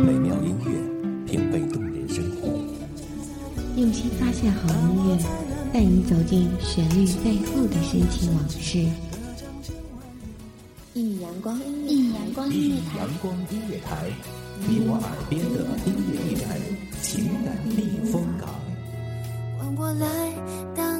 [0.00, 2.48] 美妙音乐，品味动人生活。
[3.76, 5.18] 用心发现好音乐，
[5.72, 8.78] 带你走进旋律背后的深情往事。
[10.94, 14.10] 一米阳光，一米阳光音乐台，阳光音乐台，
[14.66, 16.58] 你我耳边的音乐驿站，
[17.02, 18.48] 情感避风港。
[19.58, 20.06] 换我来
[20.74, 20.99] 当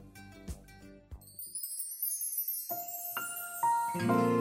[3.93, 4.31] 我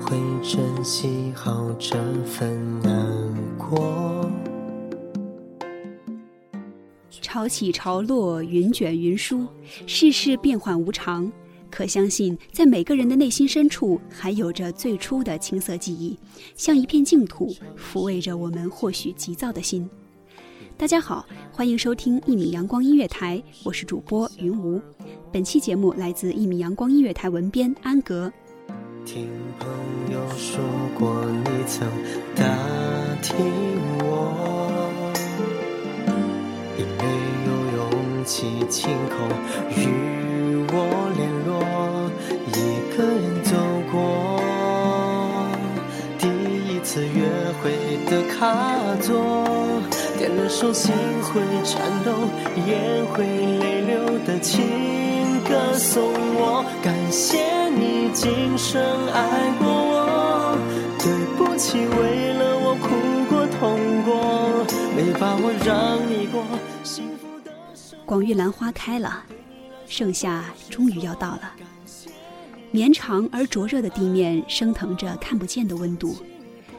[0.00, 4.30] 会珍惜好这份难过。
[7.10, 9.46] 潮起潮落，云卷云舒，
[9.86, 11.30] 世事变幻无常。
[11.70, 16.16] 可相信，在每个人的内心深处，还有着最初的青涩记忆，
[16.54, 19.90] 像一片净土，抚慰着我们或许急躁的心。
[20.76, 24.80] 大家好，欢迎收听一米阳光音乐台，我是主播云无。
[25.32, 28.32] 本期节目来自一米阳光音乐台文编安格。
[29.06, 29.28] 听
[29.58, 29.68] 朋
[30.10, 30.64] 友说
[30.98, 31.86] 过，你曾
[32.34, 32.42] 打
[33.20, 33.36] 听
[33.98, 35.02] 我，
[36.78, 37.04] 也没
[37.46, 39.14] 有勇气亲口
[39.76, 40.74] 与我
[41.16, 41.52] 联络，
[42.48, 42.56] 一
[42.96, 43.52] 个人走
[43.92, 43.94] 过
[46.18, 47.28] 第一次约
[47.62, 47.62] 会
[48.10, 48.42] 的卡
[49.02, 49.12] 座，
[50.18, 52.10] 点了首心会颤抖、
[52.66, 53.26] 眼会
[53.58, 54.64] 泪流的情
[55.46, 56.02] 歌送
[56.36, 57.53] 我，感谢。
[58.14, 60.56] 今生爱过我，
[61.00, 62.86] 对不起，为了我哭
[63.28, 64.64] 过痛过，
[64.94, 66.44] 没把握让你过
[66.84, 67.52] 幸福的
[68.06, 69.24] 广玉兰花开了，
[69.88, 71.52] 盛夏终于要到了。
[72.70, 76.16] 绵长而灼热的地面升腾着看不见的温度，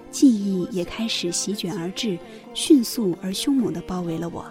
[0.09, 2.18] 记忆也开始席卷而至，
[2.53, 4.45] 迅速而凶猛地包围了我。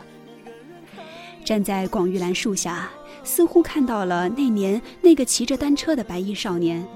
[1.44, 2.91] 站在广玉兰树下。
[3.22, 6.87] 似乎看到了那年那个骑着单车的白衣少年，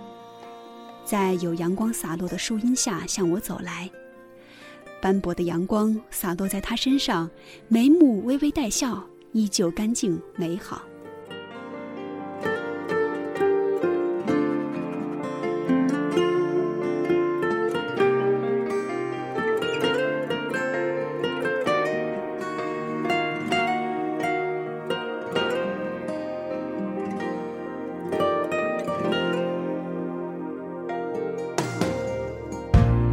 [1.05, 3.89] 在有阳光洒落的树荫下向我走来。
[5.01, 7.31] 斑驳的阳光洒落在他身上，
[7.69, 10.83] 眉目微微带笑，依旧干净美好。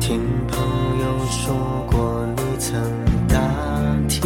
[0.08, 0.60] 听朋
[1.00, 2.80] 友说过，你曾
[3.28, 3.40] 打
[4.08, 4.22] 听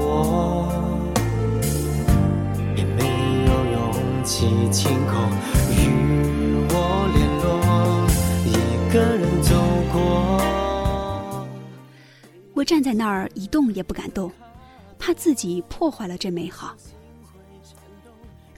[0.00, 0.68] 我，
[2.76, 3.04] 也没
[3.46, 5.14] 有勇气亲口
[5.70, 5.86] 与
[6.68, 6.74] 我
[7.14, 7.46] 联络，
[8.44, 8.52] 一
[8.92, 9.54] 个人走
[9.92, 10.42] 过。
[12.52, 14.28] 我站在那儿一动也不敢动，
[14.98, 16.74] 怕自己破坏了这美好。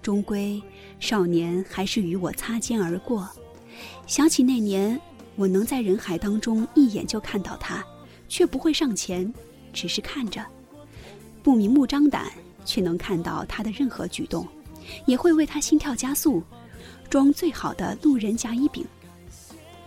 [0.00, 0.62] 终归，
[1.00, 3.28] 少年还是与我擦肩而过。
[4.06, 4.98] 想起那年。
[5.36, 7.84] 我能在人海当中一眼就看到他，
[8.28, 9.32] 却不会上前，
[9.72, 10.44] 只是看着，
[11.42, 12.32] 不明目张胆，
[12.64, 14.48] 却能看到他的任何举动，
[15.04, 16.42] 也会为他心跳加速，
[17.10, 18.84] 装最好的路人甲乙丙。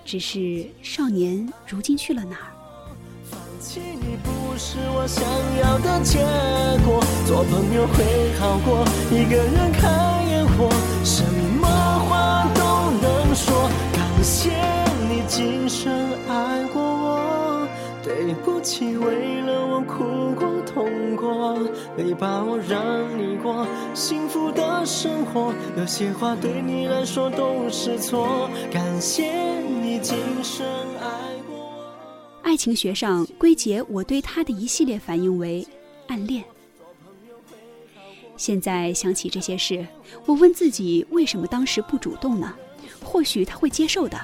[0.06, 2.54] 只是少年如今去了哪儿？
[3.30, 5.24] 放弃你不是我想
[5.60, 6.19] 要的结
[6.86, 10.69] 果，做朋友会好过，一个人看烟火，
[11.04, 11.39] 什么，
[14.19, 14.50] 感谢
[15.07, 15.24] 你。
[15.30, 17.68] 今生爱过我，
[18.04, 21.57] 对不起，为了我哭过痛过，
[21.95, 22.83] 没把握让
[23.18, 25.54] 你过幸福的生活。
[25.77, 29.31] 有些话对你来说都是错，感谢
[29.62, 30.68] 你今生
[31.00, 31.07] 爱
[31.48, 31.94] 过我。
[32.44, 35.66] 爱情学上归结我对他的一系列反应为
[36.07, 36.44] 暗恋。
[38.36, 39.88] 现在想起这些事，
[40.25, 42.54] 我问自己：为什么当时不主动呢？
[43.04, 44.18] 或许他会接受的。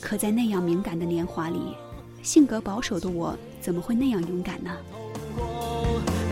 [0.00, 1.74] 可在那样敏感的年华里，
[2.22, 4.70] 性格保守的我怎么会那样勇敢呢？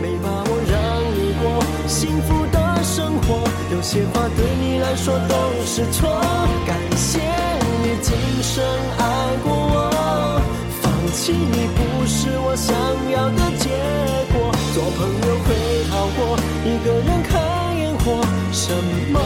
[0.01, 0.79] 没把握让
[1.13, 5.35] 你过幸福的生活，有些话对你来说都
[5.65, 6.09] 是错。
[6.65, 7.19] 感谢
[7.83, 8.63] 你今生
[8.97, 10.41] 爱过我，
[10.81, 12.75] 放弃你不是我想
[13.11, 13.69] 要的结
[14.33, 14.51] 果。
[14.73, 15.47] 做朋友会
[15.89, 18.73] 好过，一个人看烟火，什
[19.11, 19.19] 么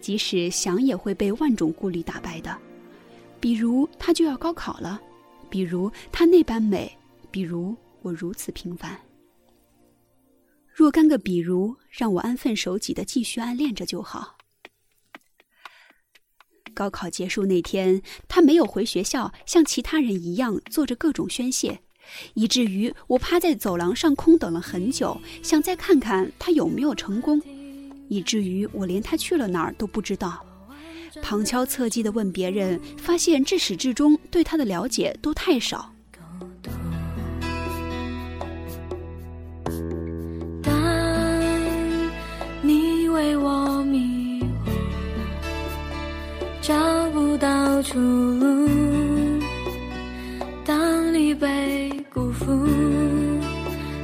[0.00, 2.56] 即使想也会被万种顾虑打败的，
[3.38, 5.00] 比如他就要高考了，
[5.48, 6.90] 比如他那般美，
[7.30, 8.98] 比如我如此平凡。
[10.72, 14.36] 若干个比如，让我安分守己的继续暗恋着就好。
[16.72, 21.80] 高考结束那天，他没有回学校，像其他人一样做着各种宣泄，
[22.32, 27.42] 以至于我趴在走廊上空等了很久，想再看看他有没有成功。
[28.10, 30.44] 以至于我连他去了哪儿都不知道，
[31.22, 35.92] 旁敲侧击地问别人，发现至始至终对他的了解都太少。
[40.60, 40.72] 当
[42.62, 44.70] 你为我迷惑，
[46.60, 48.68] 找不到出路；
[50.64, 52.66] 当你被辜负，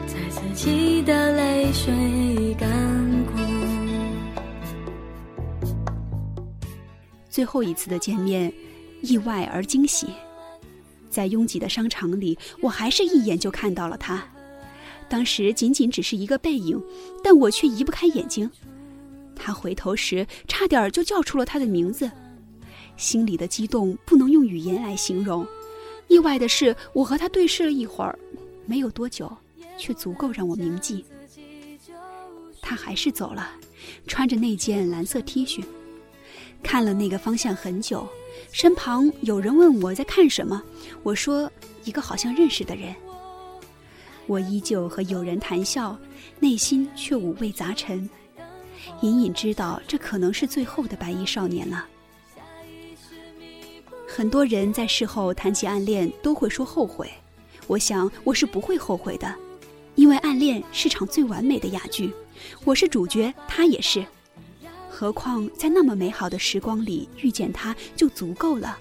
[0.06, 1.93] 在自己的泪水
[7.36, 8.50] 最后一次的见面，
[9.02, 10.06] 意外而惊喜。
[11.10, 14.26] 在拥挤的商场里，我还是一眼就看到了他。
[15.06, 16.82] 当时仅仅只是一个背影，
[17.22, 18.50] 但我却移不开眼睛。
[19.34, 22.10] 他回头时，差点就叫出了他的名字，
[22.96, 25.46] 心里的激动不能用语言来形容。
[26.08, 28.18] 意外的是，我和他对视了一会儿，
[28.64, 29.30] 没有多久，
[29.76, 31.04] 却足够让我铭记。
[32.62, 33.50] 他还是走了，
[34.06, 35.62] 穿着那件蓝色 T 恤。
[36.62, 38.06] 看了那个方向很久，
[38.53, 40.62] 身旁有人问我在看什么，
[41.03, 41.50] 我说
[41.85, 42.94] 一个好像认识的人。
[44.26, 45.97] 我依旧和友人谈笑，
[46.41, 48.11] 内心却五味杂陈，
[49.00, 51.87] 隐隐知道这可能是最后的白衣少年了。
[54.08, 57.08] 很多人在事后谈起暗恋都会说后悔，
[57.69, 59.32] 我想我是不会后悔的，
[59.94, 62.12] 因为暗恋是场最完美的哑剧，
[62.64, 64.05] 我是主角，他也是。
[64.98, 68.78] 何况在那么美好的时光里遇见他就足够了，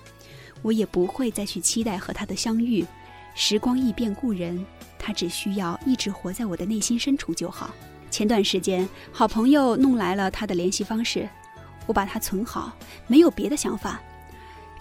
[0.62, 2.86] 我也不会再去期待和他的相遇。
[3.34, 4.66] 时光易变故人，
[4.98, 7.76] 他只需要一直活在我的内心深处就好。
[8.10, 11.28] 前段时间，好朋友弄来了他的联系方式，
[11.86, 12.72] 我把它存好，
[13.08, 14.00] 没有别的想法，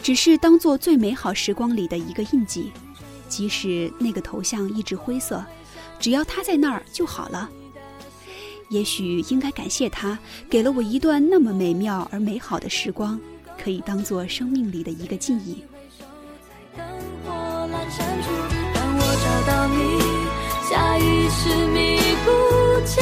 [0.00, 2.70] 只是当做最美好时光里的一个印记。
[3.28, 5.44] 即使那个头像一直灰色，
[5.98, 7.50] 只要他在那儿就好了。
[8.74, 10.18] 也许应该感谢他，
[10.50, 13.20] 给了我一段那么美妙而美好的时光，
[13.56, 15.62] 可以当做生命里的一个记忆。
[16.76, 16.84] 灯
[17.24, 18.32] 火阑珊处，
[18.74, 19.78] 让我找到你，
[20.68, 22.28] 下意识迷不
[22.84, 22.98] 见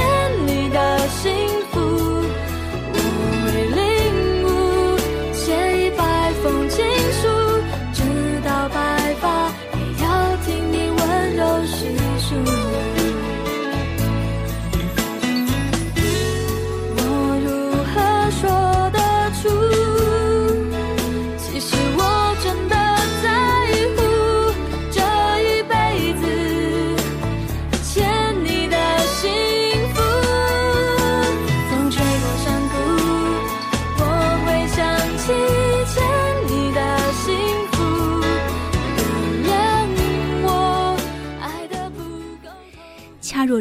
[0.47, 1.62] 你的心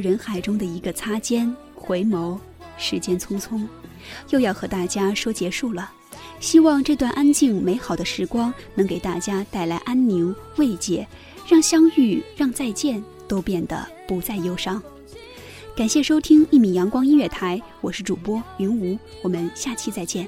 [0.01, 2.38] 人海中的一个擦肩回眸，
[2.77, 3.65] 时间匆匆，
[4.31, 5.91] 又要和大家说结束了。
[6.39, 11.08] 希望这段安静美好的时光能给大家带来安宁慰藉，
[11.48, 14.81] 让相遇、让再见都变得不再忧伤。
[15.75, 20.27] 感谢收听一米阳光音乐台，我是主播云无，我们下期再见。